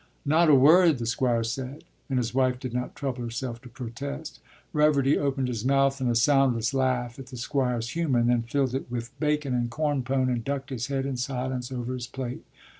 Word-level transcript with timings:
“Not 0.25 0.49
a 0.49 0.55
word,” 0.55 0.97
the 0.97 1.05
Squire 1.05 1.43
said, 1.43 1.83
and 2.09 2.17
his 2.17 2.33
wife 2.33 2.59
did 2.59 2.73
not 2.73 2.95
trouble 2.95 3.21
herself 3.23 3.61
to 3.61 3.69
protest; 3.69 4.39
Reverdy 4.73 5.15
opened 5.15 5.47
his 5.47 5.63
mouth 5.63 6.01
in 6.01 6.07
a 6.07 6.15
soundless 6.15 6.73
laugh 6.73 7.19
at 7.19 7.27
the 7.27 7.37
Squire's 7.37 7.89
humor, 7.89 8.17
and 8.17 8.27
then 8.31 8.41
filled 8.41 8.73
it 8.73 8.89
with 8.89 9.11
bacon 9.19 9.53
and 9.53 9.69
corn 9.69 10.01
pone, 10.01 10.27
and 10.27 10.43
ducked 10.43 10.71
his 10.71 10.87
head 10.87 11.05
in 11.05 11.17
silence 11.17 11.71
over 11.71 11.93
his 11.93 12.07
plate. 12.07 12.43